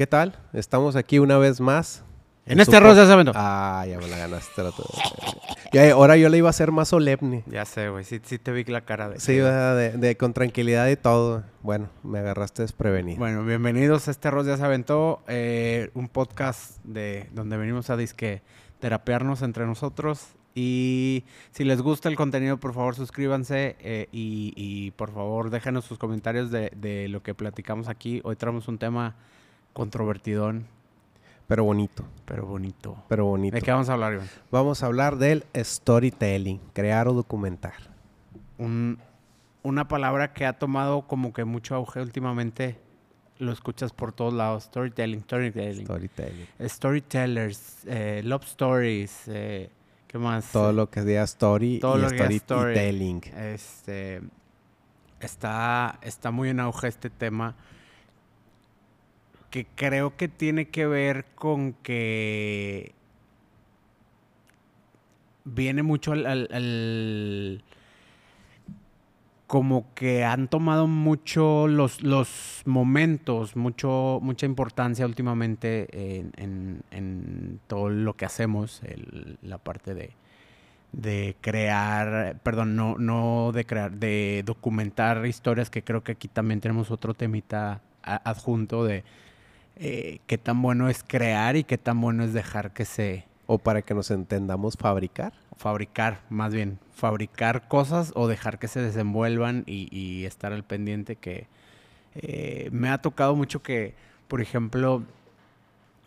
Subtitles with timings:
[0.00, 0.34] ¿Qué tal?
[0.54, 2.02] Estamos aquí una vez más.
[2.46, 3.30] En este arroz ya saben.
[3.34, 4.62] Ah, ya me la ganaste.
[5.74, 7.44] Ya, ahora yo le iba a hacer más solemne.
[7.46, 8.02] Ya sé, güey.
[8.04, 9.20] Sí, sí te vi la cara de.
[9.20, 11.44] Sí, de, de- con tranquilidad y todo.
[11.62, 13.18] Bueno, me agarraste desprevenido.
[13.18, 15.22] Bueno, bienvenidos a este arroz ya se aventó.
[15.28, 18.40] eh, un podcast de donde venimos a disque
[18.78, 20.28] terapearnos entre nosotros.
[20.54, 25.84] Y si les gusta el contenido, por favor suscríbanse eh, y, y por favor déjenos
[25.84, 28.22] sus comentarios de, de lo que platicamos aquí.
[28.24, 29.14] Hoy traemos un tema
[29.72, 30.66] controvertidón,
[31.48, 32.96] Pero bonito, pero bonito.
[33.08, 33.54] pero bonito.
[33.56, 34.28] ¿De qué vamos a hablar, Iván?
[34.50, 37.74] Vamos a hablar del storytelling, crear o documentar.
[38.58, 38.98] Un-
[39.62, 42.78] una palabra que ha tomado como que mucho auge últimamente.
[43.38, 44.64] Lo escuchas por todos lados.
[44.64, 45.84] Storytelling, storytelling.
[45.86, 46.46] Storytelling.
[46.66, 49.70] Storytellers, eh, love stories, eh,
[50.06, 50.52] ¿qué más?
[50.52, 53.20] Todo lo que diga story Todo y lo que story.
[53.34, 54.20] Este,
[55.20, 57.54] está, está muy en auge este tema
[59.50, 62.94] que creo que tiene que ver con que
[65.44, 67.62] viene mucho al, al-
[69.46, 75.88] como que han tomado mucho los, los momentos, mucho, mucha importancia últimamente
[76.20, 78.80] en, en- todo lo que hacemos,
[79.42, 80.10] la parte de,
[80.92, 86.60] de crear, perdón, no, no de crear, de documentar historias, que creo que aquí también
[86.60, 89.04] tenemos otro temita adjunto de
[89.80, 93.58] eh, qué tan bueno es crear y qué tan bueno es dejar que se O
[93.58, 95.32] para que nos entendamos, fabricar.
[95.56, 101.16] fabricar, más bien, fabricar cosas o dejar que se desenvuelvan y, y estar al pendiente
[101.16, 101.48] que
[102.14, 103.94] eh, me ha tocado mucho que,
[104.28, 105.02] por ejemplo,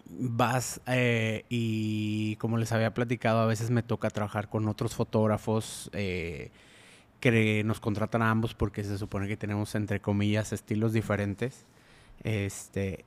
[0.06, 5.90] vas eh, y como les había platicado, a veces me toca trabajar con otros fotógrafos
[5.94, 6.52] eh,
[7.20, 11.66] que nos contratan a ambos porque se supone que tenemos, entre comillas, estilos diferentes.
[12.24, 13.06] Este,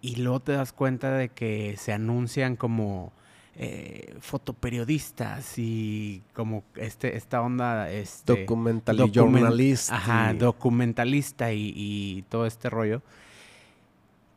[0.00, 3.12] y luego te das cuenta de que se anuncian como
[3.56, 7.90] eh, fotoperiodistas y como este, esta onda...
[7.90, 9.90] Este, Documental y documen- journalist.
[9.92, 13.02] Ajá, documentalista y, y todo este rollo.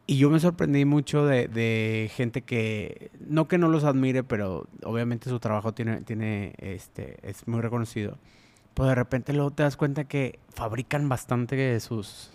[0.07, 4.67] Y yo me sorprendí mucho de, de gente que, no que no los admire, pero
[4.83, 8.17] obviamente su trabajo tiene, tiene, este, es muy reconocido.
[8.73, 12.31] Pues de repente luego te das cuenta que fabrican bastante sus,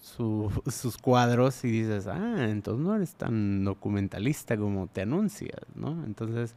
[0.00, 6.04] su- sus cuadros y dices, ah, entonces no eres tan documentalista como te anuncias, ¿no?
[6.04, 6.54] Entonces,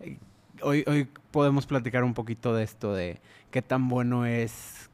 [0.00, 0.18] eh,
[0.62, 3.20] hoy, hoy podemos platicar un poquito de esto, de
[3.50, 4.88] qué tan bueno es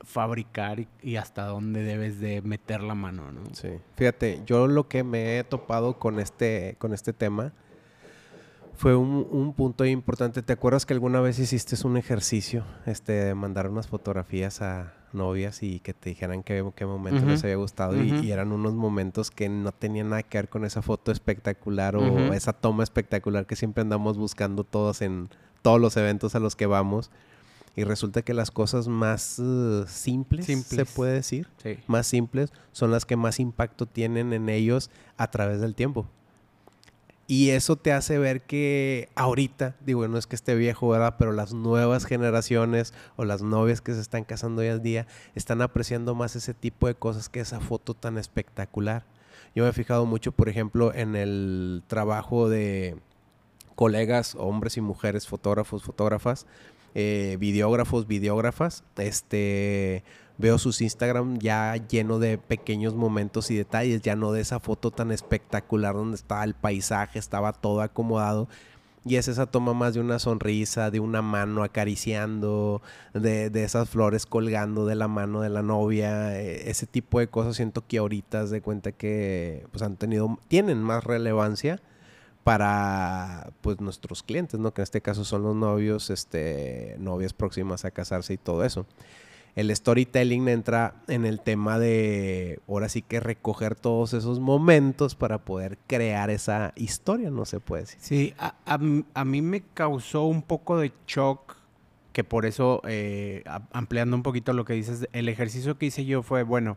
[0.00, 3.40] fabricar y, y hasta dónde debes de meter la mano, ¿no?
[3.54, 3.70] Sí.
[3.96, 7.52] Fíjate, yo lo que me he topado con este, con este tema
[8.76, 10.42] fue un, un punto importante.
[10.42, 15.62] ¿Te acuerdas que alguna vez hiciste un ejercicio este, de mandar unas fotografías a novias
[15.62, 18.02] y que te dijeran qué, qué momento les había gustado?
[18.02, 22.32] y- eran unos momentos que no tenían nada que ver con esa foto espectacular o
[22.32, 25.28] esa toma espectacular que siempre andamos buscando todos en
[25.62, 27.10] todos los eventos a los que vamos.
[27.78, 30.90] Y resulta que las cosas más eh, simples, se Simples.
[30.94, 31.76] puede decir, Sí.
[31.86, 36.06] más simples son las que más impacto tienen en ellos a través del tiempo.
[37.28, 41.16] Y eso te hace ver que ahorita, digo, no es que esté viejo, ¿verdad?
[41.18, 45.60] Pero las nuevas generaciones o las novias que se están casando hoy en día están
[45.60, 49.04] apreciando más ese tipo de cosas que esa foto tan espectacular.
[49.56, 52.96] Yo me he fijado mucho, por ejemplo, en el trabajo de
[53.74, 56.46] colegas, hombres y mujeres, fotógrafos, fotógrafas,
[56.94, 58.84] eh, videógrafos, videógrafas.
[58.96, 60.04] Este,
[60.38, 64.90] veo sus Instagram ya lleno de pequeños momentos y detalles, ya no de esa foto
[64.90, 68.48] tan espectacular donde estaba el paisaje, estaba todo acomodado.
[69.04, 72.82] Y es esa toma más de una sonrisa, de una mano acariciando,
[73.14, 77.28] de, de esas flores colgando de la mano de la novia, eh, ese tipo de
[77.28, 81.80] cosas siento que ahorita haz de cuenta que pues han tenido, tienen más relevancia
[82.42, 84.72] para pues nuestros clientes, ¿no?
[84.74, 88.86] Que en este caso son los novios, este, novias próximas a casarse y todo eso.
[89.56, 95.38] El storytelling entra en el tema de ahora sí que recoger todos esos momentos para
[95.38, 97.98] poder crear esa historia, no se puede decir.
[98.02, 101.56] Sí, a, mí me causó un poco de shock,
[102.12, 106.22] que por eso, eh, ampliando un poquito lo que dices, el ejercicio que hice yo
[106.22, 106.76] fue, bueno,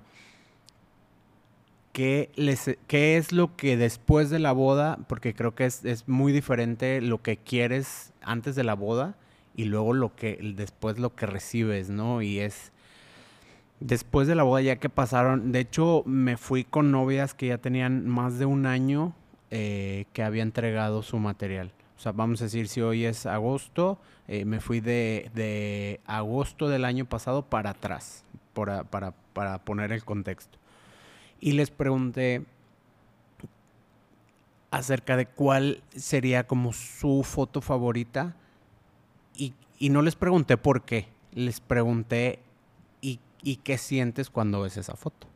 [1.92, 6.32] ¿qué, les, qué es lo que después de la boda, porque creo que es muy
[6.32, 9.18] diferente lo que quieres antes de la boda
[9.60, 12.22] y luego lo que, después lo que recibes, ¿no?
[12.22, 12.72] Y es...
[13.82, 17.58] Después de la boda, ya que pasaron, de hecho, me fui con novias que ya
[17.58, 19.14] tenían más de un año
[19.52, 21.74] eh, que había entregado su material.
[21.98, 26.70] O sea, vamos a decir, si hoy es agosto, eh, me fui de, de agosto
[26.70, 28.24] del año pasado para atrás,
[28.54, 30.58] para, para, para poner el contexto.
[31.42, 32.46] Y les pregunté,
[34.72, 38.38] acerca de cuál sería como su foto favorita
[39.40, 42.40] y, y no les pregunté por qué, les pregunté
[43.42, 45.28] y, qué sientes cuando ves esa foto.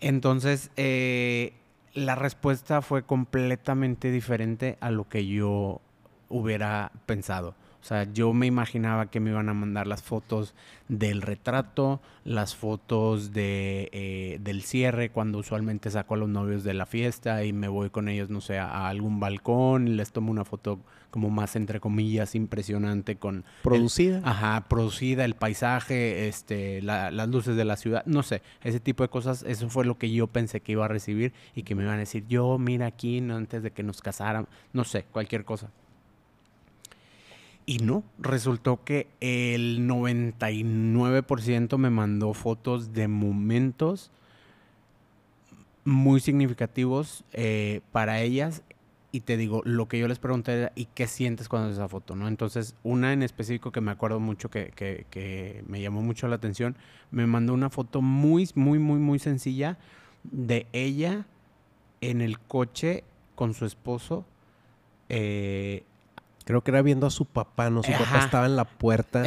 [0.00, 1.54] Entonces, eh,
[1.94, 5.80] la respuesta fue completamente diferente a lo que yo
[6.28, 7.54] hubiera pensado.
[7.86, 10.54] O sea, yo me imaginaba que me iban a mandar las fotos
[10.88, 16.74] del retrato, las fotos de, eh, del cierre, cuando usualmente saco a los novios de
[16.74, 20.32] la fiesta y me voy con ellos, no sé, a algún balcón y les tomo
[20.32, 20.80] una foto
[21.12, 23.44] como más, entre comillas, impresionante con...
[23.62, 24.20] ¿Producida?
[24.24, 29.10] ajá, producida, el paisaje, este, las luces de la ciudad, no sé, ese tipo de
[29.10, 31.94] cosas, eso fue lo que yo pensé que iba a recibir y que me iban
[31.94, 35.70] a decir, yo, mira aquí, antes de que nos casaran, no sé, cualquier cosa.
[37.68, 44.12] Y no, resultó que el 99% me mandó fotos de momentos
[45.84, 48.62] muy significativos eh, para ellas.
[49.10, 51.88] Y te digo, lo que yo les pregunté era, ¿y qué sientes cuando ves esa
[51.88, 52.14] foto?
[52.14, 52.28] ¿no?
[52.28, 56.76] Entonces, una en específico que me acuerdo mucho, que, que, me llamó mucho la atención,
[57.10, 59.76] me mandó una foto muy, muy, muy, muy sencilla
[60.22, 61.26] de ella
[62.00, 63.04] en el coche
[63.34, 64.24] con su esposo.
[65.08, 65.84] Eh,
[66.46, 67.82] Creo que era viendo a su papá, ¿no?
[67.82, 69.24] Su papá estaba en la puerta.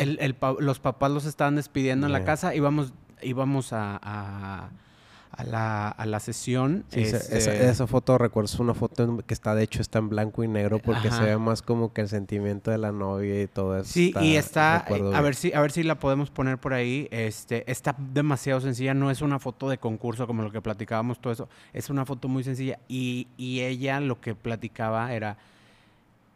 [0.60, 2.56] los papás los estaban despidiendo en la casa.
[2.56, 6.86] Íbamos, íbamos a, a, la, a la, sesión.
[6.94, 10.48] Este esa, foto, recuerdo, es una foto que está, de hecho, está en blanco y
[10.48, 13.92] negro porque se ve más como que el sentimiento de la novia y todo eso.
[13.92, 17.10] Sí, y está, a ver, si, a ver si la podemos poner por ahí.
[17.12, 21.34] Este, está demasiado sencilla, no es una foto de concurso como lo que platicábamos, todo
[21.34, 21.50] eso.
[21.74, 22.80] Es una foto muy sencilla.
[22.88, 25.38] Y, y ella lo que platicaba era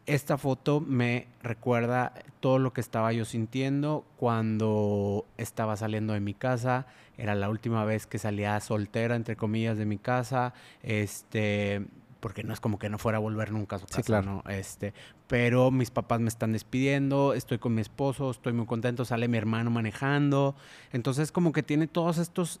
[0.06, 6.34] esta foto me recuerda todo lo que estaba yo sintiendo cuando estaba saliendo de mi
[6.34, 6.86] casa.
[7.16, 10.52] Era la última vez que salía soltera, entre comillas, de mi casa.
[10.82, 11.86] Este,
[12.20, 14.42] porque no es como que no fuera a volver nunca a su casa, sí, claro.
[14.44, 14.50] ¿no?
[14.50, 14.92] Este,
[15.26, 19.38] pero mis papás me están despidiendo, estoy con mi esposo, estoy muy contento, sale mi
[19.38, 20.54] hermano manejando.
[20.92, 22.60] Entonces, como que tiene todos estos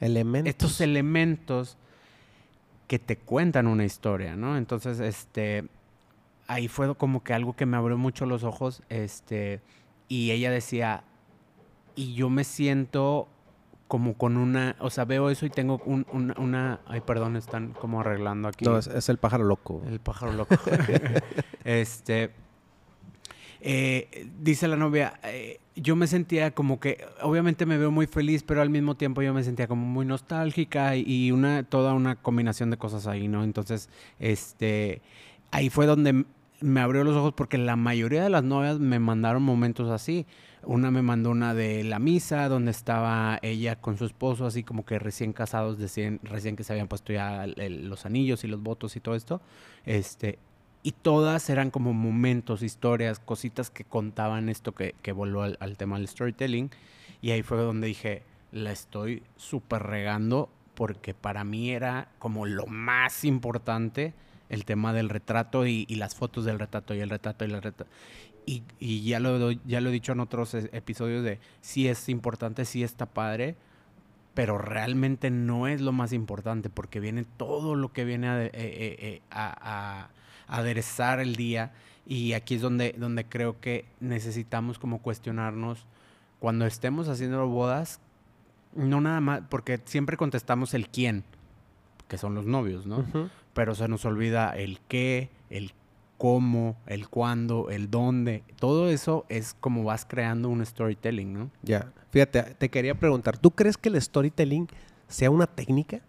[0.00, 0.48] elementos.
[0.48, 1.76] Estos elementos
[2.86, 4.56] que te cuentan una historia, ¿no?
[4.56, 5.68] Entonces, este
[6.48, 9.60] ahí fue como que algo que me abrió mucho los ojos, este,
[10.08, 11.04] y ella decía,
[11.94, 13.28] y yo me siento
[13.86, 18.48] como con una, o sea, veo eso y tengo una, ay, perdón, están como arreglando
[18.48, 18.64] aquí.
[18.64, 19.82] No, es, el pájaro loco.
[19.86, 20.54] El pájaro loco.
[21.64, 22.30] este,
[23.60, 28.42] eh, dice la novia, eh, yo me sentía como que, obviamente me veo muy feliz,
[28.42, 32.16] pero al mismo tiempo yo me sentía como muy nostálgica y, y una, toda una
[32.16, 33.42] combinación de cosas ahí, ¿no?
[33.42, 35.00] Entonces, este,
[35.50, 36.26] ahí fue donde
[36.60, 40.26] me abrió los ojos porque la mayoría de las novias me mandaron momentos así.
[40.64, 44.84] Una me mandó una de la misa, donde estaba ella con su esposo, así como
[44.84, 48.96] que recién casados, recién, recién que se habían puesto ya los anillos y los votos
[48.96, 49.40] y todo esto.
[49.86, 50.38] Este,
[50.82, 55.76] y todas eran como momentos, historias, cositas que contaban esto que, que volvió al, al,
[55.76, 56.70] tema del storytelling.
[57.22, 62.66] Y ahí fue donde dije, la estoy súper regando porque para mí era como lo
[62.66, 64.14] más importante
[64.48, 67.90] el tema del retrato y, las fotos del retrato y el retrato y el retrato.
[68.46, 72.08] Y, y, ya, lo, ya lo he dicho en otros e, episodios de sí es
[72.08, 73.56] importante, sí está padre,
[74.38, 78.50] pero realmente no es lo más importante porque viene todo lo que viene a, eh,
[78.54, 80.10] eh, eh, a,
[80.46, 81.72] aderezar el día
[82.06, 85.84] y aquí es donde, donde creo que necesitamos como cuestionarnos
[86.38, 88.00] cuando estemos haciendo bodas,
[88.74, 91.24] no nada más, porque siempre contestamos el quién,
[92.06, 93.04] que son los novios, ¿no?
[93.58, 95.72] Pero se nos olvida el qué, el
[96.16, 98.44] cómo, el cuándo, el dónde.
[98.60, 101.50] Todo eso es como vas creando un storytelling, ¿no?
[101.62, 101.92] Ya.
[102.12, 104.68] Fíjate, te quería preguntar, ¿tú crees que el storytelling
[105.08, 106.02] sea una técnica?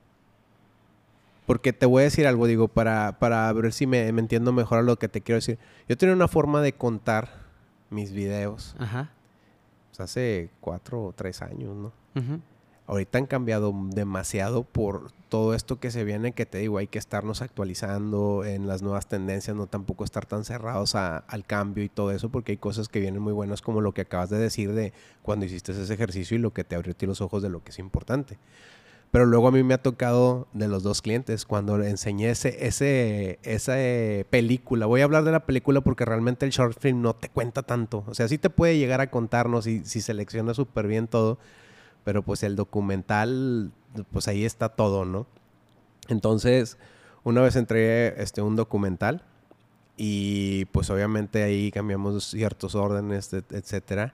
[1.48, 4.84] Porque te voy a decir algo, digo, para, para ver si me, entiendo mejor a
[4.84, 5.58] lo que te quiero decir.
[5.88, 7.30] Yo tenía una forma de contar
[7.90, 8.76] mis videos.
[8.78, 9.10] Ajá.
[9.90, 11.94] Pues hace cuatro o tres años, ¿no?
[12.14, 12.40] Ajá.
[12.90, 16.98] Ahorita han cambiado demasiado por todo esto que se viene, que te digo, hay que
[16.98, 22.10] estarnos actualizando en las nuevas tendencias, no tampoco estar tan cerrados al cambio y todo
[22.10, 24.92] eso, porque hay cosas que vienen muy buenas como lo que acabas de decir de
[25.22, 27.78] cuando hiciste ese ejercicio y lo que te abrió los ojos de lo que es
[27.78, 28.40] importante.
[29.12, 32.66] Pero luego a mí me ha tocado de los dos clientes, cuando le enseñé ese,
[32.66, 33.76] ese, esa
[34.32, 37.62] película, voy a hablar de la película porque realmente el short film no te cuenta
[37.62, 41.38] tanto, o sea, sí te puede llegar a contarnos si selecciona súper bien todo,
[42.04, 43.72] pero pues el documental,
[44.12, 45.28] pues ahí está todo, ¿no?
[46.08, 46.78] Entonces,
[47.24, 49.24] una vez entré este, un documental
[49.98, 54.14] y pues obviamente ahí cambiamos ciertos órdenes, etcétera.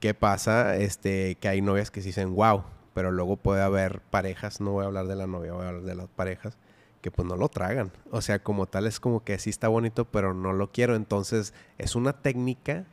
[0.00, 0.76] ¿Qué pasa?
[0.76, 2.64] Este, que hay novias que se dicen, wow,
[2.94, 5.84] pero luego puede haber parejas, no voy a hablar de la novia, voy a hablar
[5.84, 6.58] de las parejas,
[7.00, 7.92] que pues no lo tragan.
[8.10, 10.96] O sea, como tal es como que sí está bonito, pero no lo quiero.
[10.96, 12.84] Entonces, es una técnica.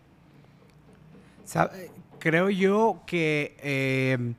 [2.25, 4.33] Creo yo que eh,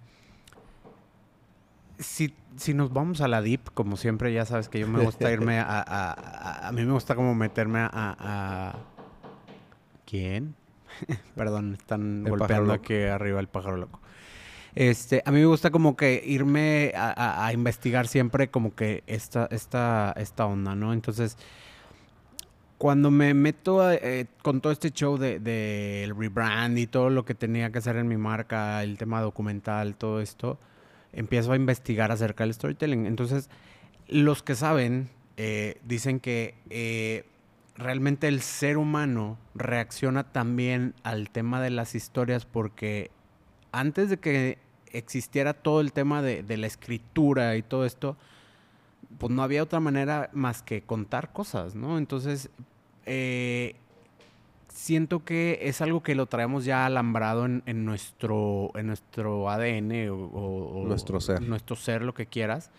[2.00, 5.30] si, si, nos vamos a la deep, como siempre, ya sabes que yo me gusta
[5.30, 5.84] irme a...
[5.86, 7.88] A, a, mí me gusta como meterme a...
[7.92, 8.74] a
[10.04, 10.56] ¿Quién?
[11.36, 14.00] Perdón, están golpeando aquí arriba el pájaro loco.
[14.74, 20.12] Este, a mí me gusta como que irme a, investigar siempre como que esta, esta,
[20.16, 20.92] esta onda, ¿no?
[20.92, 21.38] Entonces,
[22.78, 27.34] cuando me meto eh, con todo este show del de, rebrand y todo lo que
[27.34, 30.58] tenía que hacer en mi marca, el tema documental, todo esto,
[31.12, 33.06] empiezo a investigar acerca del storytelling.
[33.06, 33.48] Entonces,
[34.08, 37.24] los que saben eh, dicen que eh,
[37.76, 43.10] realmente el ser humano reacciona también al tema de las historias porque
[43.72, 44.58] antes de que
[44.92, 48.16] existiera todo el tema de, la escritura y todo esto,
[49.18, 51.98] pues no había otra manera más que contar cosas, ¿no?
[51.98, 52.50] Entonces,
[53.06, 53.76] eh,
[54.68, 60.84] siento que es algo que lo traemos ya alambrado en, nuestro, en nuestro ADN o,
[60.86, 61.40] nuestro ser.
[61.42, 62.70] Nuestro ser, lo que quieras.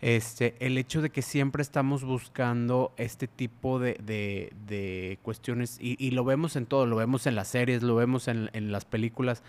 [0.00, 6.56] Este, el hecho de que siempre estamos buscando este tipo de, cuestiones, y, lo vemos
[6.56, 9.42] en todo, lo vemos en las series, lo vemos en, en las películas,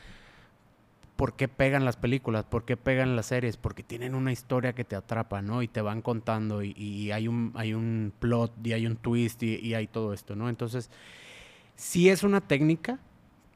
[1.16, 2.46] ¿por qué pegan las películas?
[2.46, 3.58] ¿Por qué pegan las series?
[3.58, 5.62] Porque tienen una historia que te atrapa, ¿no?
[5.62, 9.74] Y te van contando y, hay, un, hay un plot y hay un twist y,
[9.74, 10.50] hay todo esto, ¿no?
[10.50, 10.90] Entonces,
[11.76, 13.00] sí es una técnica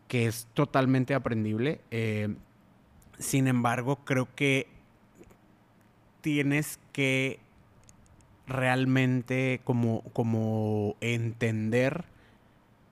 [0.07, 1.81] que es totalmente aprendible.
[1.91, 2.35] Eh,
[3.17, 4.67] sin embargo, creo que
[6.21, 7.39] tienes que
[8.47, 12.05] realmente como, como entender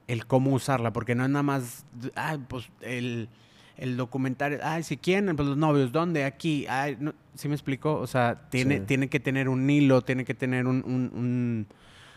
[0.08, 3.30] el cómo usarla, porque no es nada más, ah, pues el
[3.78, 6.24] el documental, ay, si quieren, pues los novios, ¿dónde?
[6.24, 7.96] Aquí, ay, no, ¿sí me explico?
[7.96, 10.84] O sea, tiene, tiene que tener un hilo, tiene que tener un...
[10.86, 11.68] un,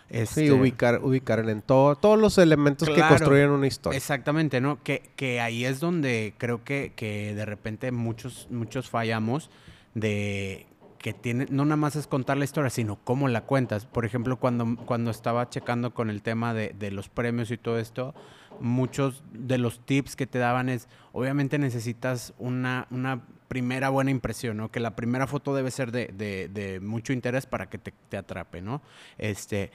[0.08, 0.46] este...
[0.46, 3.96] Sí, ubicar, ubicar en todo, todos los elementos que construyen una historia.
[3.96, 4.82] Exactamente, ¿no?
[4.82, 9.50] Que, que ahí es donde creo que, que de repente muchos, muchos fallamos
[9.94, 10.66] de
[10.98, 13.86] que tiene, no nada más es contar la historia, sino cómo la cuentas.
[13.86, 17.78] Por ejemplo, cuando, cuando estaba checando con el tema de, de los premios y todo
[17.78, 18.14] esto,
[18.60, 24.56] muchos de los tips que te daban es, obviamente necesitas una, una primera buena impresión,
[24.58, 24.70] ¿no?
[24.70, 28.60] Que la primera foto debe ser de, de, mucho interés para que te, te, atrape,
[28.60, 28.82] ¿no?
[29.16, 29.70] Este,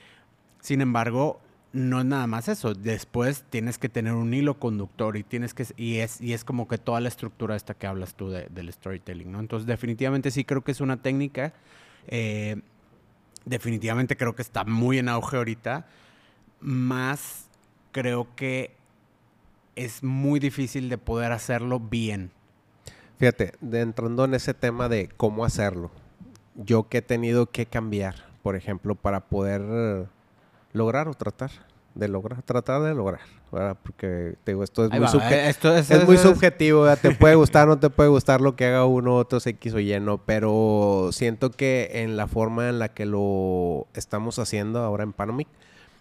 [0.59, 1.41] sin embargo,
[1.73, 2.75] no es nada más eso.
[2.75, 6.67] Después tienes que tener un hilo conductor y tienes que y es y es como
[6.67, 9.39] que toda la estructura esta que hablas tú del storytelling, ¿no?
[9.39, 11.53] Entonces definitivamente sí creo que es una técnica.
[12.07, 12.61] Eh,
[13.45, 15.87] definitivamente creo que está muy en auge ahorita.
[16.61, 17.49] Más
[17.93, 18.75] creo que
[19.77, 22.31] es muy difícil de poder hacerlo bien.
[23.17, 25.91] Fíjate, de entrando en ese tema de cómo hacerlo,
[26.55, 30.09] yo que he tenido que cambiar, por ejemplo, para poder
[30.73, 31.51] lograr o tratar
[31.95, 33.21] de lograr, tratar de lograr,
[33.83, 38.09] Porque te digo, esto es muy, es, muy subjetivo, te puede gustar, no te puede
[38.09, 39.93] gustar lo que haga uno, otro X o Y,
[40.25, 45.47] pero siento que en la forma en la que lo estamos haciendo ahora en Panomic,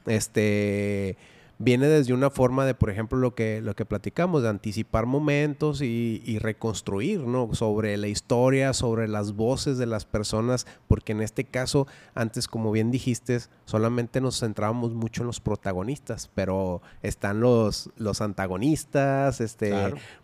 [0.06, 1.16] este
[1.62, 5.80] viene desde una forma de, por ejemplo, lo que, lo que platicamos, de anticipar momentos
[5.80, 7.54] y, reconstruir, ¿no?
[7.54, 12.72] Sobre la historia, sobre las voces de las personas, porque en este caso, antes, como
[12.72, 19.72] bien dijiste, solamente nos centrábamos mucho en los protagonistas, pero están los, los antagonistas, este,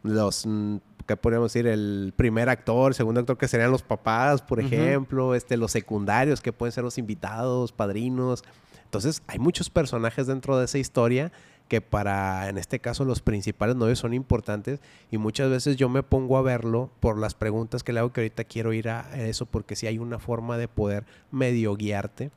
[0.02, 0.44] los...
[0.44, 1.66] Mm, ¿qué podríamos decir?
[1.66, 6.42] El primer actor, el segundo actor que serían los papás, por ejemplo, este, los secundarios
[6.42, 8.44] que pueden ser los invitados, padrinos.
[8.88, 11.30] Entonces, hay muchos personajes dentro de esa historia
[11.68, 14.80] que para, en este caso, los principales novios son importantes
[15.10, 18.22] y muchas veces yo me pongo a verlo por las preguntas que le hago que
[18.22, 22.30] ahorita quiero ir a eso porque si hay una forma de poder medio guiarte.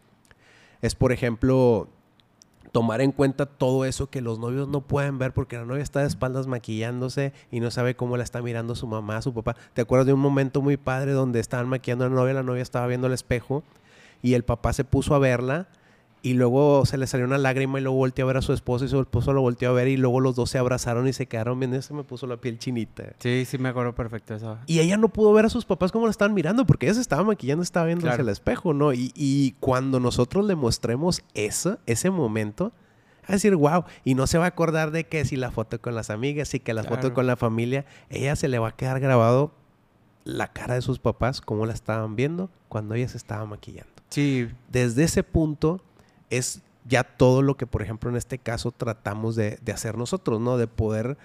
[0.81, 1.87] Es, por ejemplo,
[2.73, 6.01] tomar en cuenta todo eso que los novios no pueden ver porque la novia está
[6.01, 9.55] de espaldas maquillándose y no sabe cómo la está mirando su mamá, su papá.
[9.73, 12.61] ¿Te acuerdas de un momento muy padre donde estaban maquillando a la novia, la novia
[12.61, 13.63] estaba viendo el espejo
[14.21, 15.69] y el papá se puso a verla
[16.23, 18.85] y luego se le salió una lágrima y luego volteó a ver a su esposo
[18.85, 21.25] y su esposo lo volteó a ver y luego los dos se abrazaron y se
[21.25, 21.77] quedaron viendo.
[21.77, 23.13] Eso me puso la piel chinita.
[23.19, 24.57] Sí, sí, me acuerdo perfecto eso.
[24.67, 27.01] Y ella no pudo ver a sus papás como la estaban mirando porque ella se
[27.01, 28.93] estaba maquillando, estaba viendo hacia el espejo, ¿no?
[28.93, 32.71] Y, y, cuando nosotros le mostremos eso, ese momento,
[33.25, 35.95] a decir, wow, y no se va a acordar de que si la foto con
[35.95, 38.99] las amigas y que la foto con la familia, ella se le va a quedar
[38.99, 39.51] grabado
[40.23, 43.91] la cara de sus papás, cómo la estaban viendo cuando ella se estaba maquillando.
[44.09, 44.49] Sí.
[44.69, 45.81] Desde ese punto
[46.31, 50.57] es ya todo lo que, por ejemplo, en este caso tratamos de, hacer nosotros, ¿no?
[50.57, 51.17] De poder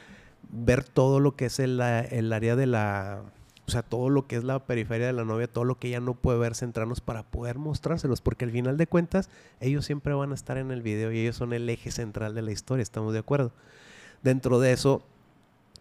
[0.50, 3.22] ver todo lo que es el, área de la
[3.66, 5.98] o sea, todo lo que es la periferia de la novia, todo lo que ella
[5.98, 10.30] no puede ver, centrarnos para poder mostrárselos, porque al final de cuentas, ellos siempre van
[10.30, 13.12] a estar en el video y ellos son el eje central de la historia, estamos
[13.12, 13.50] de acuerdo.
[14.22, 15.02] Dentro de eso,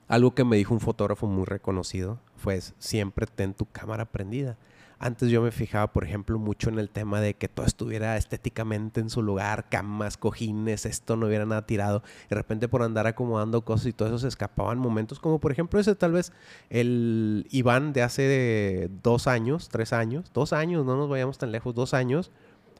[0.07, 4.57] algo que me dijo un fotógrafo muy reconocido fue siempre ten tu cámara prendida.
[4.99, 9.01] Antes yo me fijaba, por ejemplo, mucho en el tema de que todo estuviera estéticamente
[9.01, 12.01] en su lugar, camas, cojines, esto no hubiera nada tirado.
[12.29, 15.79] De repente por andar acomodando cosas y todo eso se escapaban momentos, como por ejemplo
[15.79, 16.31] ese tal vez
[16.69, 21.75] el Iván de hace dos años, tres años, dos años, no nos vayamos tan lejos,
[21.75, 22.31] dos años,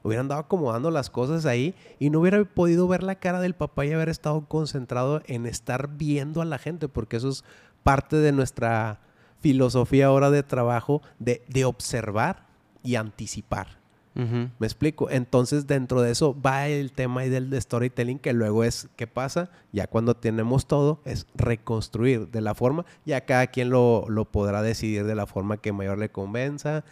[0.04, 3.86] hubiera andado acomodando las cosas ahí y no hubiera podido ver la cara del papá
[3.86, 7.44] y haber estado concentrado en estar viendo a la gente, porque eso es
[7.84, 9.00] parte de nuestra
[9.40, 12.46] filosofía ahora de trabajo de, observar
[12.84, 13.84] y anticipar.
[14.14, 15.10] ¿Me explico?
[15.10, 19.50] Entonces, dentro de eso va el tema del storytelling, que luego es, ¿qué pasa?
[19.74, 24.62] Ya cuando tenemos todo, es reconstruir de la forma, ya cada quien lo, lo podrá
[24.62, 26.86] decidir de la forma que mayor le convenza,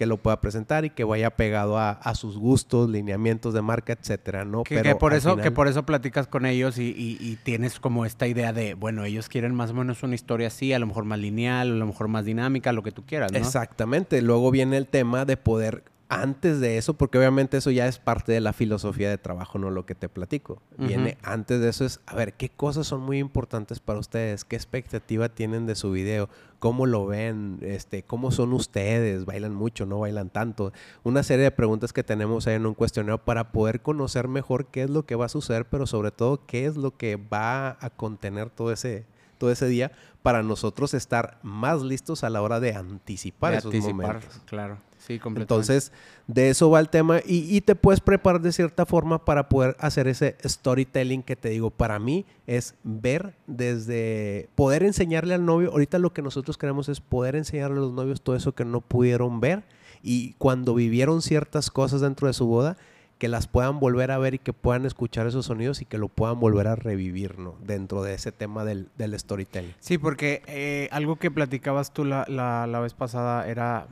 [0.00, 4.46] que lo pueda presentar y que vaya pegado a, sus gustos, lineamientos de marca, etcétera,
[4.46, 4.62] ¿no?
[4.62, 8.54] Que, Pero por eso, que por eso platicas con ellos y, tienes como esta idea
[8.54, 11.72] de, bueno, ellos quieren más o menos una historia así, a lo mejor más lineal,
[11.72, 13.36] a lo mejor más dinámica, lo que tú quieras, ¿no?
[13.36, 14.22] Exactamente.
[14.22, 18.32] Luego viene el tema de poder antes de eso, porque obviamente eso ya es parte
[18.32, 20.60] de la filosofía de trabajo, no lo que te platico.
[20.76, 24.44] Viene antes de eso es, a ver, ¿qué cosas son muy importantes para ustedes?
[24.44, 26.28] ¿Qué expectativa tienen de su video?
[26.58, 27.60] ¿Cómo lo ven?
[27.62, 29.24] Este, ¿Cómo son ustedes?
[29.24, 29.86] ¿Bailan mucho?
[29.86, 30.72] ¿No bailan tanto?
[31.04, 34.82] Una serie de preguntas que tenemos ahí en un cuestionario para poder conocer mejor qué
[34.82, 37.88] es lo que va a suceder, pero sobre todo qué es lo que va a
[37.90, 39.06] contener todo ese,
[39.40, 39.90] todo ese día
[40.22, 44.40] para nosotros estar más listos a la hora de anticipar esos momentos.
[44.44, 44.78] Claro.
[45.08, 45.92] Entonces,
[46.26, 50.06] de eso va el tema y, te puedes preparar de cierta forma para poder hacer
[50.08, 55.98] ese storytelling que te digo, para mí es ver desde poder enseñarle al novio, ahorita
[55.98, 59.40] lo que nosotros queremos es poder enseñarle a los novios todo eso que no pudieron
[59.40, 59.64] ver
[60.02, 62.76] y cuando vivieron ciertas cosas dentro de su boda,
[63.20, 66.08] que las puedan volver a ver y que puedan escuchar esos sonidos y que lo
[66.08, 67.54] puedan volver a revivir, ¿no?
[67.62, 69.74] Dentro de ese tema del, storytelling.
[69.78, 73.86] Sí, porque eh, algo que platicabas tú la, la, vez pasada era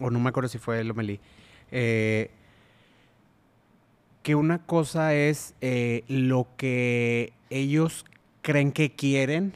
[0.00, 1.20] o no me acuerdo si fue Lomelí,
[1.70, 2.30] eh,
[4.24, 8.04] que una cosa es eh, lo que ellos
[8.42, 9.54] creen que quieren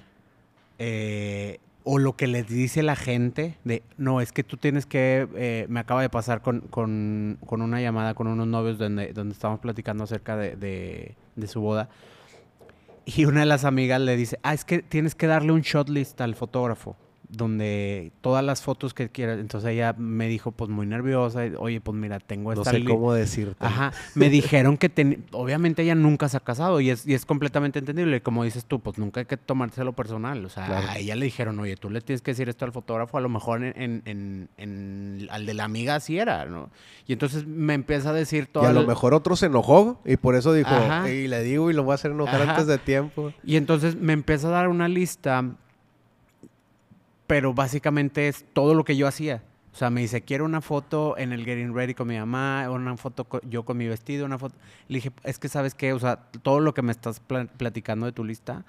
[0.78, 1.58] eh,
[1.88, 5.78] o lo que les dice la gente de, no, es que tú tienes que, me
[5.78, 11.14] acaba de pasar con, una llamada con unos novios donde, donde estábamos platicando acerca de,
[11.36, 11.88] de, su boda.
[13.04, 15.88] Y una de las amigas le dice, ah, es que tienes que darle un shot
[15.88, 16.96] list al fotógrafo
[17.28, 19.38] donde todas las fotos que quieras.
[19.38, 22.72] Entonces ella me dijo, pues muy nerviosa, oye, pues mira, tengo esta...
[22.72, 23.56] No sé cómo decirte.
[23.58, 23.92] Ajá.
[24.14, 28.20] Me dijeron que obviamente ella nunca se ha casado y es, y es completamente entendible.
[28.22, 30.44] Como dices tú, pues nunca hay que tomárselo personal.
[30.44, 33.18] O sea, a ella le dijeron, oye, tú le tienes que decir esto al fotógrafo,
[33.18, 36.70] a lo mejor en, en, en, al de la amiga así era, ¿no?
[37.06, 38.64] Y entonces me empieza a decir todo...
[38.64, 40.70] Y a lo mejor otro se enojó y por eso dijo,
[41.06, 43.32] y le digo y lo voy a hacer enojar antes de tiempo.
[43.44, 45.44] Y entonces me empieza a dar una lista
[47.26, 49.42] pero básicamente es todo lo que yo hacía.
[49.72, 52.96] O sea, me dice, quiero una foto en el Getting Ready con mi mamá, una
[52.96, 54.56] foto yo con mi vestido, una foto...
[54.88, 58.12] Le dije, es que sabes qué, o sea, todo lo que me estás platicando de
[58.12, 58.64] tu lista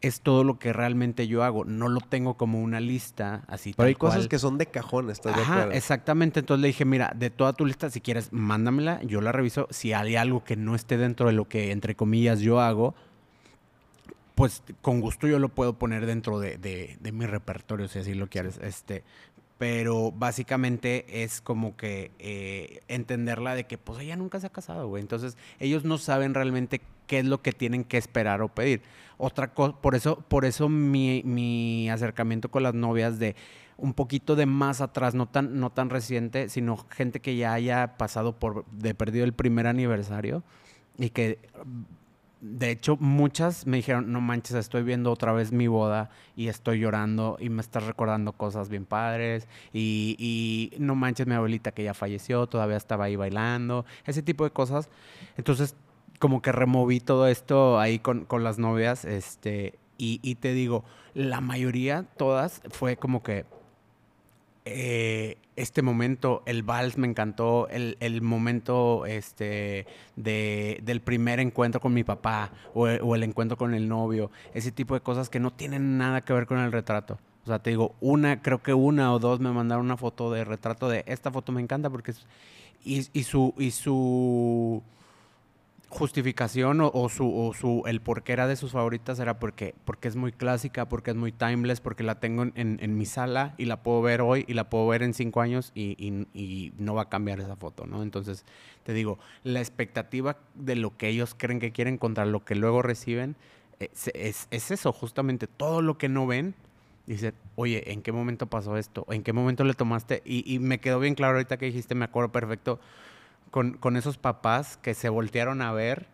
[0.00, 1.64] es todo lo que realmente yo hago.
[1.64, 3.74] No lo tengo como una lista así.
[3.76, 5.72] Pero hay cosas que son de cajón, ¿estás de acuerdo?
[5.72, 6.40] exactamente.
[6.40, 9.66] Entonces le dije, mira, de toda tu lista, si quieres, mándamela, yo la reviso.
[9.70, 12.94] Si hay algo que no esté dentro de lo que, entre comillas, yo hago,
[14.38, 18.60] pues con gusto yo lo puedo poner dentro de, mi repertorio, si así lo quieres.
[18.62, 19.02] Este,
[19.58, 24.86] pero básicamente es como que eh, entenderla de que pues ella nunca se ha casado,
[24.86, 25.00] güey.
[25.00, 28.80] Entonces ellos no saben realmente qué es lo que tienen que esperar o pedir.
[29.16, 33.34] Otra cosa, por eso, por eso mi, mi, acercamiento con las novias de
[33.76, 37.96] un poquito de más atrás, no tan, no tan reciente, sino gente que ya haya
[37.96, 40.44] pasado por, de perdido el primer aniversario
[40.96, 41.40] y que
[42.40, 46.78] de hecho, muchas me dijeron, no manches, estoy viendo otra vez mi boda y estoy
[46.78, 51.82] llorando y me estás recordando cosas bien padres y, y, no manches, mi abuelita que
[51.82, 54.88] ya falleció, todavía estaba ahí bailando, ese tipo de cosas.
[55.36, 55.74] Entonces,
[56.20, 60.84] como que removí todo esto ahí con, con las novias, este, y, y te digo,
[61.14, 63.46] la mayoría, todas, fue como que
[64.70, 71.80] eh, este momento, el vals me encantó, el, el momento este, de, del primer encuentro
[71.80, 75.50] con mi papá o, el encuentro con el novio, ese tipo de cosas que no
[75.50, 77.18] tienen nada que ver con el retrato.
[77.44, 80.44] O sea, te digo, una, creo que una o dos me mandaron una foto de
[80.44, 82.26] retrato de esta foto me encanta porque es,
[82.84, 84.82] y, y su, y su
[85.90, 90.08] justificación o, su, o su el por qué era de sus favoritas era porque, porque
[90.08, 93.82] es muy clásica, porque es muy timeless, porque la tengo en, mi sala y la
[93.82, 97.40] puedo ver hoy y la puedo ver en cinco años y, no va a cambiar
[97.40, 98.02] esa foto, ¿no?
[98.02, 98.44] Entonces,
[98.84, 102.82] te digo, la expectativa de lo que ellos creen que quieren contra lo que luego
[102.82, 103.36] reciben
[103.80, 106.54] es, es, eso, justamente todo lo que no ven.
[107.06, 109.06] Dice, oye, ¿en qué momento pasó esto?
[109.08, 110.20] ¿En qué momento le tomaste?
[110.26, 112.78] Y, y me quedó bien claro ahorita que dijiste, me acuerdo perfecto
[113.50, 116.06] con, esos papás que se voltearon a ver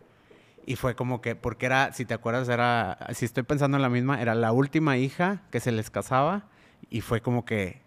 [0.65, 3.89] y fue como que, porque era, si te acuerdas, era, si estoy pensando en la
[3.89, 6.47] misma, era la última hija que se les casaba
[6.89, 7.84] y fue como que,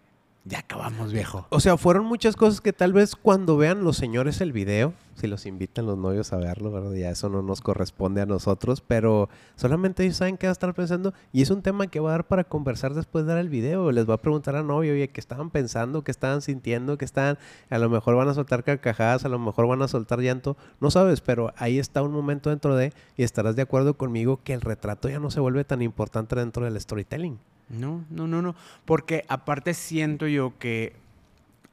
[0.49, 1.45] ya acabamos, viejo.
[1.49, 5.27] O sea, fueron muchas cosas que tal vez cuando vean los señores el video, si
[5.27, 6.93] los invitan los novios a verlo, ¿verdad?
[6.93, 10.73] Ya eso no nos corresponde a nosotros, pero solamente ellos saben qué va a estar
[10.73, 13.49] pensando y es un tema que va a dar para conversar después de dar el
[13.49, 13.91] video.
[13.91, 16.03] Les va a preguntar a novio, oye, ¿qué estaban pensando?
[16.03, 16.97] ¿Qué estaban sintiendo?
[16.97, 17.37] ¿Qué estaban?
[17.69, 20.89] A lo mejor van a soltar carcajadas, a lo mejor van a soltar llanto, no
[20.89, 24.61] sabes, pero ahí está un momento dentro de, y estarás de acuerdo conmigo, que el
[24.61, 27.37] retrato ya no se vuelve tan importante dentro del storytelling.
[27.69, 28.55] No, no, no, no.
[28.85, 30.93] Porque aparte siento yo que,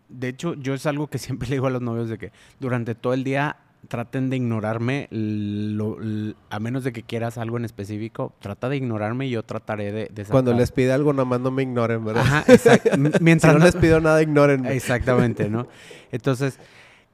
[0.08, 2.94] de hecho, yo es algo que siempre le digo a los novios de que durante
[2.94, 3.56] todo el día
[3.88, 5.08] traten de ignorarme,
[6.50, 10.10] a menos de que quieras algo en específico, trata de ignorarme y yo trataré de,
[10.12, 12.22] de Cuando les pide algo, nada más no me ignoren, ¿verdad?
[12.22, 12.90] Ajá, exacto.
[13.20, 14.74] Mientras no, les pido nada, ignórenme.
[14.74, 15.68] Exactamente, ¿no?
[16.10, 16.58] Entonces,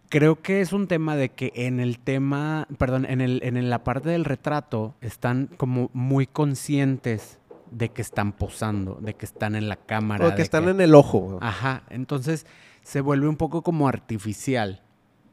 [0.09, 3.85] creo que es un tema de que en el tema, perdón, en, el, en la
[3.85, 7.39] parte del retrato están como muy conscientes
[7.73, 10.29] de que están posando, de que están en la cámara.
[10.29, 11.39] O que están en el ojo.
[11.41, 12.47] Ajá, entonces
[12.83, 14.83] se vuelve un poco como artificial.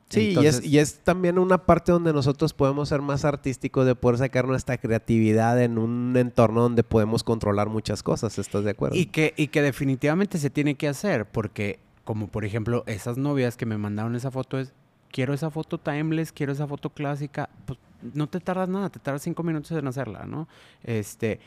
[0.10, 3.94] Sí, y, es, y, es, también una parte donde nosotros podemos ser más artísticos, de
[3.94, 8.96] poder sacar nuestra creatividad en un entorno donde podemos controlar muchas cosas, ¿estás de acuerdo?
[8.98, 13.56] Y que, y que definitivamente se tiene que hacer, porque como por ejemplo esas novias
[13.56, 14.74] que me mandaron esa foto es,
[15.12, 17.78] quiero esa foto timeless, quiero esa foto clásica, pues
[18.14, 20.48] no te tardas nada, te tardas cinco minutos en hacerla, ¿no?
[20.84, 21.40] Este,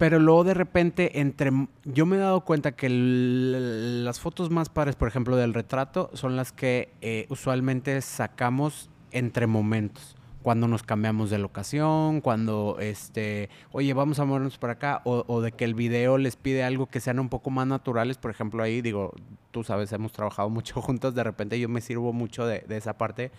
[0.00, 1.50] pero luego de repente, entre.
[1.84, 6.36] Yo me he dado cuenta que las fotos más padres, por ejemplo, del retrato, son
[6.36, 10.16] las que eh, usualmente sacamos entre momentos.
[10.42, 15.52] Cuando nos cambiamos de locación, cuando, este, oye, vamos a movernos por acá, o, de
[15.52, 18.16] que el video les pide algo que sean un poco más naturales.
[18.16, 19.12] Por ejemplo, ahí, digo,
[19.50, 23.32] tú sabes, hemos trabajado mucho juntos, de repente yo me sirvo mucho de, esa parte,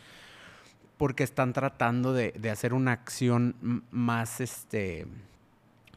[0.97, 5.07] porque están tratando de, de hacer una acción más, este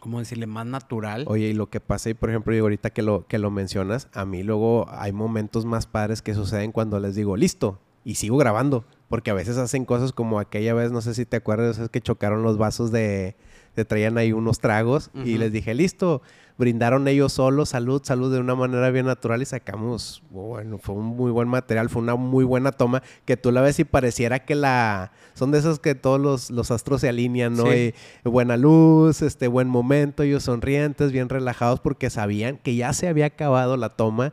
[0.04, 0.46] ¿cómo decirle?
[0.46, 1.24] Más natural.
[1.28, 4.08] Oye, y lo que pasa, y por ejemplo, digo, ahorita que lo, que lo mencionas,
[4.12, 8.36] a mí luego hay momentos más padres que suceden cuando les digo, listo, y sigo
[8.36, 8.84] grabando.
[9.08, 12.02] Porque a veces hacen cosas como aquella vez, no sé si te acuerdas, es que
[12.02, 13.34] chocaron los vasos de,
[13.74, 16.22] te traían ahí unos tragos y les dije, listo,
[16.56, 21.04] brindaron ellos solos, salud, salud de una manera bien natural y sacamos, bueno, fue un
[21.04, 24.54] muy buen material, fue una muy buena toma que tú la ves y pareciera que
[24.54, 27.74] la, son de esos que todos los, astros se alinean, ¿no?
[27.74, 33.08] Y buena luz, este buen momento, ellos sonrientes, bien relajados porque sabían que ya se
[33.08, 34.32] había acabado la toma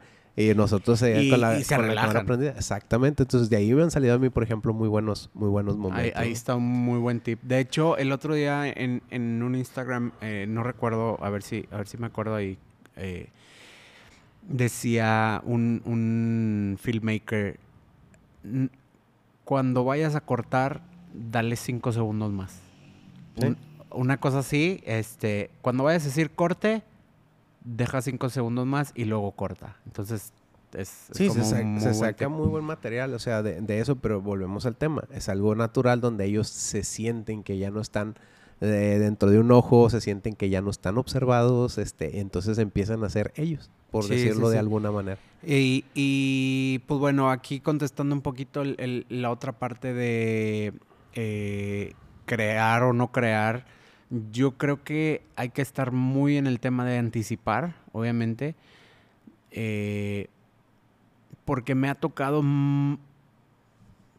[0.50, 3.24] y nosotros eh, con la, Exactamente.
[3.24, 6.14] Entonces de ahí me han salido a mí, por ejemplo, muy buenos, muy buenos momentos.
[6.16, 7.42] Ahí, está un muy buen tip.
[7.44, 11.68] De hecho, el otro día en, en un Instagram, eh, no recuerdo, a ver si,
[11.72, 12.58] a ver si me acuerdo ahí.
[12.96, 13.30] Eh,
[14.48, 17.60] decía un, un filmmaker.
[19.44, 20.82] Cuando vayas a cortar,
[21.14, 22.60] dale cinco segundos más.
[23.92, 26.84] una cosa así, este, cuando vayas a decir corte,
[27.64, 29.78] deja cinco segundos más y luego corta.
[29.86, 30.34] Entonces,
[30.78, 35.04] es, sí, se, saca muy buen material, o sea, de, eso, pero volvemos al tema.
[35.14, 38.16] Es algo natural donde ellos se sienten que ya no están
[38.62, 43.04] eh, dentro de un ojo, se sienten que ya no están observados, este, entonces empiezan
[43.04, 45.20] a ser ellos, por decirlo de alguna manera.
[45.44, 50.74] Y, y, pues bueno, aquí contestando un poquito la otra parte de
[51.16, 51.94] eh,
[52.26, 53.66] crear o no crear
[54.32, 58.56] yo creo que hay que estar muy en el tema de anticipar, obviamente,
[59.52, 60.28] eh,
[61.46, 62.44] porque me ha tocado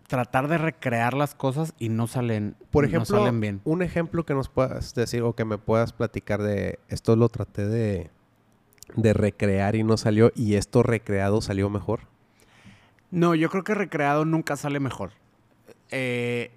[0.08, 3.60] tratar de recrear las cosas y no salen, Por ejemplo, salen bien.
[3.64, 7.66] Un ejemplo que nos puedas decir o que me puedas platicar de esto lo traté
[7.66, 8.10] de,
[8.96, 12.00] de recrear y no salió y esto recreado salió mejor.
[13.10, 15.12] No, yo creo que recreado nunca sale mejor.
[15.90, 16.50] Eh,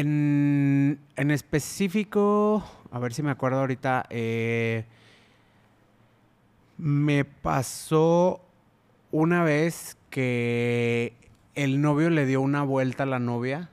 [0.00, 4.84] en, específico, a ver si me acuerdo ahorita, eh,
[6.76, 8.40] me pasó
[9.10, 11.14] una vez que
[11.54, 13.70] el novio le dio una vuelta a la novia.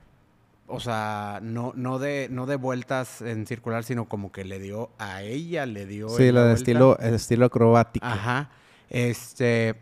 [0.68, 4.90] O sea, no, no, de, no de vueltas en circular, sino como que le dio
[4.98, 6.10] a ella, le dio.
[6.10, 8.04] Sí, la de estilo, el estilo acrobático.
[8.06, 8.50] Ajá.
[8.90, 9.76] Este.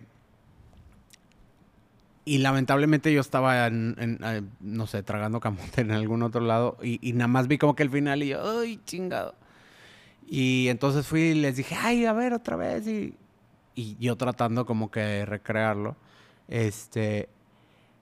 [2.26, 7.14] Y lamentablemente yo estaba, en, eh, no sé, tragando camote en algún otro lado y,
[7.14, 9.36] nada más vi como que el final y yo, ¡ay, chingado!
[10.28, 12.88] Y entonces fui y les dije, ¡ay, a ver, otra vez!
[12.88, 13.16] Y,
[13.76, 15.98] y yo tratando como que de recrearlo.
[16.48, 17.28] Este,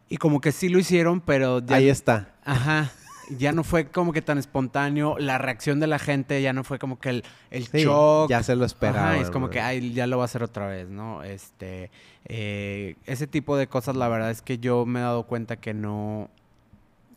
[0.08, 1.62] y como que sí lo hicieron, pero...
[1.70, 2.36] Ahí está.
[2.44, 2.92] Ajá
[3.38, 5.18] ya no fue como que tan espontáneo.
[5.18, 8.30] La reacción de la gente ya no fue como que el, el shock.
[8.30, 9.18] Ya se lo esperaba.
[9.18, 11.24] es como que, ay, ya lo va a hacer otra vez, ¿no?
[11.24, 11.92] Este,
[12.26, 15.74] eh, ese tipo de cosas, la verdad es que yo me he dado cuenta que
[15.74, 16.30] no,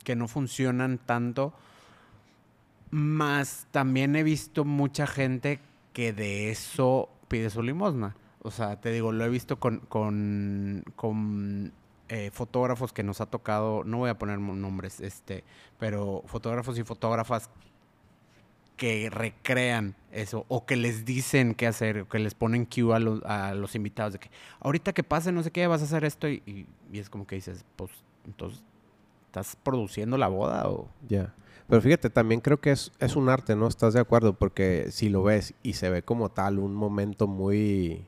[0.03, 1.53] que no funcionan tanto.
[2.91, 5.61] Más también he visto mucha gente
[5.93, 8.17] que de eso pide su limosna.
[8.43, 11.73] O sea, te digo, lo he visto con, con, con
[12.09, 15.45] eh, fotógrafos que nos ha tocado, no voy a poner nombres, este,
[15.79, 17.51] pero fotógrafos y fotógrafas
[18.77, 23.49] que recrean eso o que les dicen qué hacer, o que les ponen cue a,
[23.49, 26.29] a, los invitados de que ahorita que pase no sé qué vas a hacer esto
[26.29, 27.91] y, y, es como que dices, pues
[28.27, 28.63] entonces
[29.27, 31.35] estás produciendo la boda o ya.
[31.69, 33.67] Pero fíjate, también creo que es, es un arte, ¿no?
[33.67, 34.35] ¿Estás de acuerdo?
[34.35, 38.07] Porque si lo ves y se ve como tal un momento muy,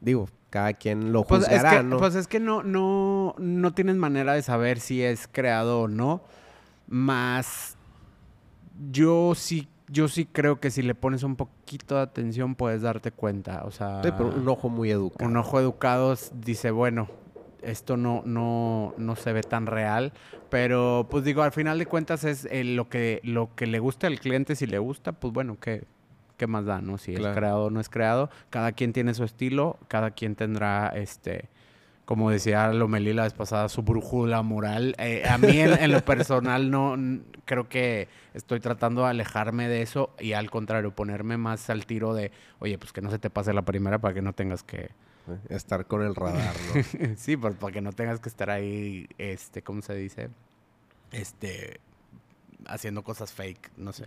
[0.00, 1.98] digo, cada quien lo juzgará, pues es que, ¿no?
[1.98, 6.22] Pues es que no, no, no tienes manera de saber si es creado o no.
[6.88, 7.76] Más
[8.90, 13.12] yo sí, yo sí creo que si le pones un poquito de atención puedes darte
[13.12, 13.62] cuenta.
[13.64, 14.02] O sea.
[14.18, 15.28] un ojo muy educado.
[15.28, 17.08] Un ojo educado dice, bueno,
[17.62, 20.12] esto no, no, no se ve tan real.
[20.48, 24.06] Pero, pues digo, al final de cuentas es eh, lo que, lo que le gusta
[24.06, 25.84] al cliente, si le gusta, pues bueno, que
[26.40, 26.96] ¿qué más da, no?
[26.96, 30.88] Si es creado o no es creado, cada quien tiene su estilo, cada quien tendrá,
[30.88, 31.50] este,
[32.06, 34.94] como decía Lomelí la vez pasada, su brújula moral.
[34.96, 36.96] Eh, a mí en, lo personal no,
[37.44, 42.14] creo que estoy tratando de alejarme de eso y al contrario, ponerme más al tiro
[42.14, 44.78] de, oye, pues que no se te pase la primera para que no tengas que...
[45.28, 47.14] Eh, estar con el radar, ¿no?
[47.18, 50.30] sí, para que no tengas que estar ahí, este, ¿cómo se dice?
[51.12, 51.80] Este,
[52.64, 54.06] haciendo cosas fake, no sé.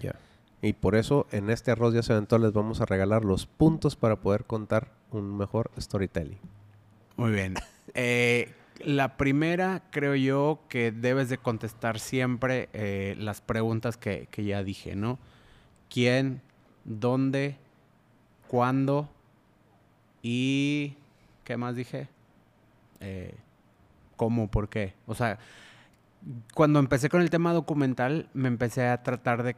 [0.63, 4.15] Y por eso en este arroz de evento les vamos a regalar los puntos para
[4.15, 6.39] poder contar un mejor storytelling.
[7.17, 7.56] Muy bien.
[7.95, 14.63] Eh, la primera, creo yo, que debes de contestar siempre eh, las preguntas que, ya
[14.63, 15.19] dije, ¿no?
[15.91, 16.41] ¿Quién?
[16.86, 17.58] ¿Dónde?
[18.47, 19.10] ¿Cuándo?
[20.23, 20.95] Y...
[21.43, 22.08] ¿Qué más dije?
[23.02, 23.36] Eh,
[24.15, 24.49] ¿Cómo?
[24.49, 24.93] ¿Por qué?
[25.06, 25.38] O sea,
[26.56, 29.56] cuando empecé con el tema documental, me empecé a tratar de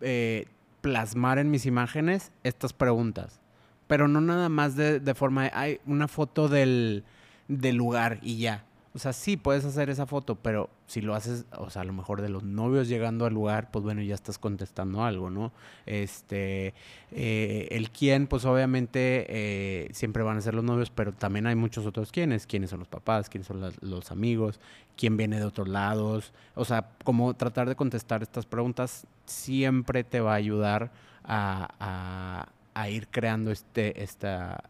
[0.00, 0.46] eh,
[0.80, 3.40] plasmar en mis imágenes estas preguntas.
[3.86, 7.04] Pero no nada más de, de forma de, hay una foto del,
[7.48, 8.64] del lugar y ya.
[8.92, 11.92] O sea, sí puedes hacer esa foto, pero si lo haces, o sea, a lo
[11.92, 15.52] mejor de los novios llegando al lugar, pues bueno, ya estás contestando algo, ¿no?
[15.86, 16.74] Este,
[17.12, 21.54] eh, el quién, pues obviamente eh, siempre van a ser los novios, pero también hay
[21.54, 24.58] muchos otros quiénes, quiénes son los papás, quiénes son los amigos,
[24.96, 26.32] quién viene de otros lados.
[26.56, 30.90] O sea, como tratar de contestar estas preguntas siempre te va a ayudar
[31.22, 34.64] a, a ir creando este, esta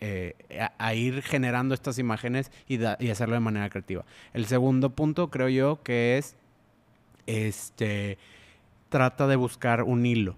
[0.00, 0.34] eh,
[0.78, 4.04] a, ir generando estas imágenes y, hacerlo de manera creativa.
[4.32, 6.36] El segundo punto creo yo que es,
[7.26, 8.16] este,
[8.88, 10.36] trata de buscar un hilo,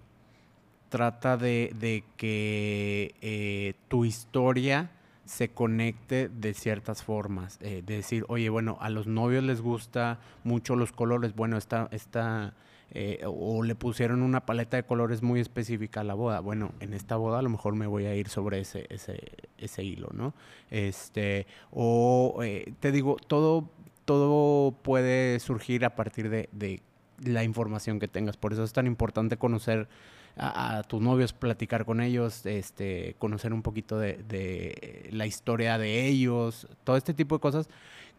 [0.88, 4.90] trata de, que eh, tu historia
[5.24, 10.18] se conecte de ciertas formas, eh, de decir, oye, bueno, a los novios les gusta
[10.42, 12.54] mucho los colores, bueno, esta, esta
[12.94, 16.40] eh, o le pusieron una paleta de colores muy específica a la boda.
[16.40, 19.82] Bueno, en esta boda a lo mejor me voy a ir sobre ese, ese, ese
[19.82, 20.34] hilo, ¿no?
[20.70, 23.70] Este, o eh, te digo, todo,
[24.04, 26.82] todo puede surgir a partir de, de,
[27.24, 28.36] la información que tengas.
[28.36, 29.88] Por eso es tan importante conocer
[30.36, 35.78] a, a, tus novios, platicar con ellos, este, conocer un poquito de, de la historia
[35.78, 37.70] de ellos, todo este tipo de cosas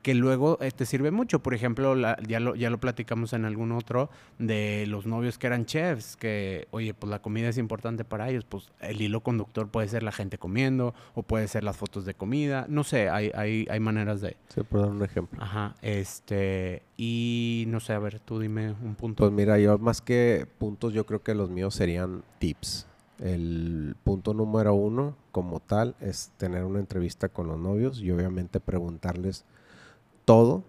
[0.03, 1.41] que luego te sirve mucho.
[1.41, 1.95] Por ejemplo,
[2.27, 6.67] ya, lo, ya lo platicamos en algún otro de los novios que eran chefs, que,
[6.71, 10.11] oye, pues la comida es importante para ellos, pues el hilo conductor puede ser la
[10.11, 14.19] gente comiendo o puede ser las fotos de comida, no sé, hay, hay, hay maneras
[14.21, 14.35] de...
[14.49, 15.41] Sí, por dar un ejemplo.
[15.41, 19.23] Ajá, este, y no sé, a ver, tú dime un punto.
[19.23, 22.87] Pues mira, yo más que puntos, yo creo que los míos serían tips.
[23.19, 28.59] El punto número uno, como tal, es tener una entrevista con los novios y obviamente
[28.59, 29.45] preguntarles
[30.25, 30.63] todo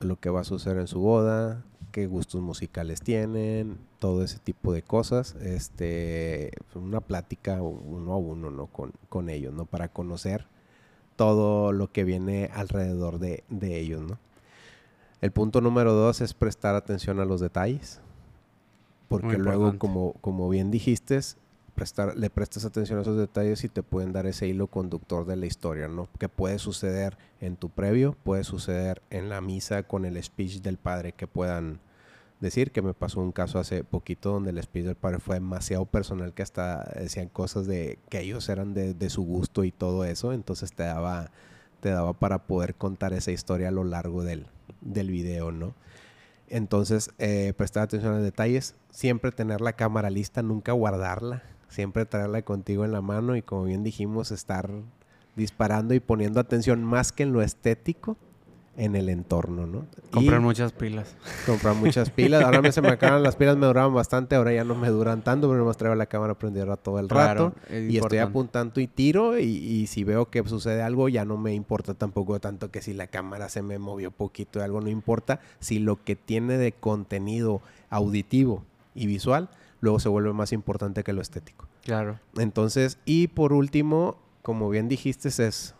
[0.00, 4.72] lo que va a suceder en su boda, qué gustos musicales tienen, todo ese tipo
[4.72, 5.34] de cosas.
[5.36, 8.66] Este, una plática uno a uno, ¿no?
[8.66, 9.66] Con, con ellos, ¿no?
[9.66, 10.46] Para conocer
[11.16, 14.18] todo lo que viene alrededor de, de ellos, ¿no?
[15.20, 18.00] El punto número dos es prestar atención a los detalles.
[19.08, 21.20] Porque luego, como, como bien dijiste,
[21.74, 25.36] prestar, le prestas atención a esos detalles y te pueden dar ese hilo conductor de
[25.36, 26.08] la historia, ¿no?
[26.18, 30.78] Que puede suceder en tu previo, puede suceder en la misa con el speech del
[30.78, 31.80] padre que puedan
[32.40, 35.86] decir, que me pasó un caso hace poquito donde el speech del padre fue demasiado
[35.86, 40.04] personal que hasta decían cosas de que ellos eran de, de su gusto y todo
[40.04, 41.30] eso, entonces te daba,
[41.80, 44.46] te daba para poder contar esa historia a lo largo del,
[44.80, 45.74] del video, ¿no?
[46.48, 52.06] Entonces, eh, prestar atención a los detalles, siempre tener la cámara lista, nunca guardarla, siempre
[52.06, 54.70] traerla contigo en la mano y como bien dijimos, estar
[55.36, 58.16] disparando y poniendo atención más que en lo estético,
[58.76, 59.84] en el entorno, ¿no?
[60.10, 61.14] Comprar Y muchas pilas.
[61.44, 62.42] comprar muchas pilas.
[62.42, 65.22] Ahora me se me acaban las pilas, me duraban bastante, ahora ya no me duran
[65.22, 67.52] tanto, pero más traigo la cámara prendida todo el rato.
[67.68, 71.36] Es Y estoy apuntando y tiro y, y si veo que sucede algo ya no
[71.36, 74.88] me importa tampoco tanto que si la cámara se me movió poquito de algo, no
[74.88, 75.40] importa.
[75.60, 79.50] Si lo que tiene de contenido auditivo y visual,
[79.82, 81.68] luego se vuelve más importante que lo estético.
[81.82, 82.18] Claro.
[82.38, 85.74] Entonces, y por último, como bien dijiste, es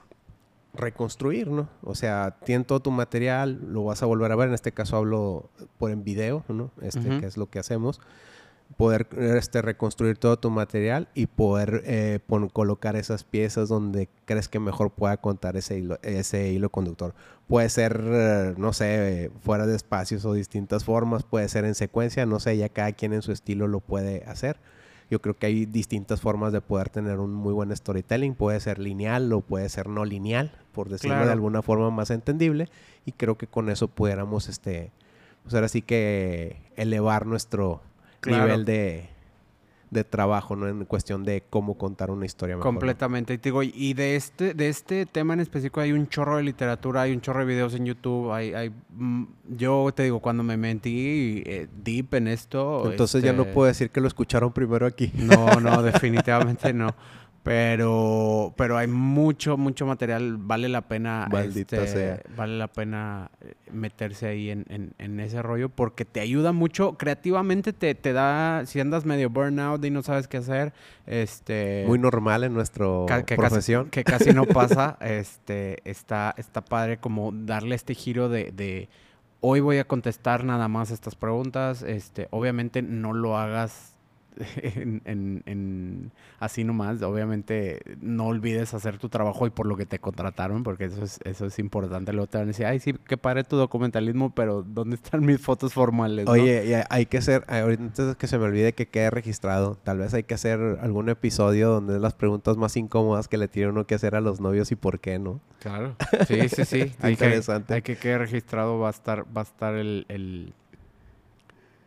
[0.74, 1.68] reconstruir, ¿no?
[1.82, 4.48] O sea, tienes todo tu material, lo vas a volver a ver.
[4.48, 6.70] En este caso hablo por en video, ¿no?
[6.82, 8.00] Este, que es lo que hacemos.
[8.76, 14.48] Poder este, reconstruir todo tu material y poder eh, pon- colocar esas piezas donde crees
[14.48, 17.14] que mejor pueda contar ese hilo, ese hilo conductor.
[17.48, 22.24] Puede ser, eh, no sé, fuera de espacios o distintas formas, puede ser en secuencia,
[22.26, 24.56] no sé, ya cada quien en su estilo lo puede hacer.
[25.10, 28.34] Yo creo que hay distintas formas de poder tener un muy buen storytelling.
[28.34, 31.26] Puede ser lineal o puede ser no lineal, por decirlo Claro.
[31.26, 32.70] de alguna forma más entendible.
[33.04, 34.90] Y creo que con eso pudiéramos, este,
[35.42, 37.82] pues ahora sí que elevar nuestro
[38.22, 38.44] Claro.
[38.44, 39.08] nivel de,
[39.92, 40.66] de trabajo, ¿no?
[40.68, 42.56] En cuestión de cómo contar una historia.
[42.56, 43.34] Completamente.
[43.34, 46.44] Y te digo, y de este, de este tema en específico hay un chorro de
[46.44, 49.24] literatura, hay un chorro de videos en YouTube, hay, hay mm,
[49.56, 52.90] yo te digo, cuando me metí eh, deep en esto.
[52.90, 55.12] Entonces ya no este, puedo decir que lo escucharon primero aquí.
[55.14, 56.94] No, no, definitivamente no.
[57.42, 60.36] Pero, pero hay mucho, mucho material.
[60.38, 61.28] Vale la pena.
[61.44, 62.20] Este, sea.
[62.36, 66.96] Vale la pena eh, meterse ahí en, en- en ese rollo porque te ayuda mucho.
[66.96, 68.62] Creativamente te, te da.
[68.66, 70.72] Si andas medio burnout y no sabes qué hacer,
[71.06, 71.84] este.
[71.86, 72.86] Muy normal en nuestra
[73.36, 73.84] profesión.
[73.86, 74.96] Casi, que casi no pasa.
[75.00, 78.88] este, está, está padre como darle este giro de, de
[79.40, 81.82] hoy voy a contestar nada más estas preguntas.
[81.82, 83.96] Este, obviamente no lo hagas
[84.56, 87.00] en, en- en- así nomás.
[87.02, 91.20] Obviamente no olvides hacer tu trabajo y por lo que te contrataron, porque eso es,
[91.24, 92.12] eso es importante.
[92.12, 95.40] Luego te van a decir, ay, sí, qué padre tu documentalismo, pero ¿dónde están mis
[95.40, 96.26] fotos formales?
[96.26, 99.98] no?" Oye, y hay que hacer, ahorita que se me olvide que quede registrado, tal
[99.98, 103.86] vez hay que hacer algún episodio donde las preguntas más incómodas que le tiene uno
[103.86, 105.40] que hacer a los novios y por qué, ¿no?
[105.60, 106.92] Claro, sí, sí, sí.
[107.00, 107.74] Que, interesante.
[107.74, 110.54] hay que quede registrado, va a estar, va a estar el, el,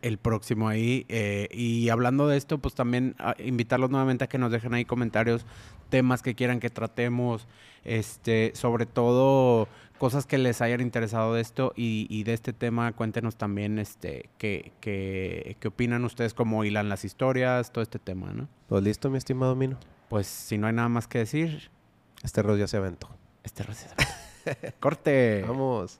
[0.06, 1.04] el próximo ahí.
[1.08, 4.84] eh, y hablando de esto, pues también a- invitarlos nuevamente a que nos dejen ahí
[4.84, 5.44] comentarios,
[5.88, 7.46] temas que quieran que tratemos,
[7.84, 12.92] este, sobre todo cosas que les hayan interesado de esto y, y de este tema,
[12.92, 18.32] cuéntenos también este, qué, qué, qué opinan ustedes, cómo hilan las historias, todo este tema,
[18.34, 18.48] ¿no?
[18.68, 19.78] Pues listo, mi estimado Mino.
[20.08, 21.70] Pues si no hay nada más que decir,
[22.22, 23.08] Este rollo ya se aventó.
[23.44, 23.94] este receso.
[24.80, 25.44] Corte.
[25.48, 25.98] Vamos.